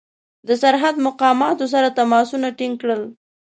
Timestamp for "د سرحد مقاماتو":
0.47-1.65